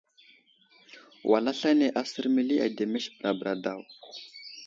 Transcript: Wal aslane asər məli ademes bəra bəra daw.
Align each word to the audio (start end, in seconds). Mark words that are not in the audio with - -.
Wal 1.31 1.45
aslane 1.51 1.87
asər 2.01 2.25
məli 2.37 2.55
ademes 2.65 3.05
bəra 3.19 3.31
bəra 3.39 3.53
daw. 3.65 3.79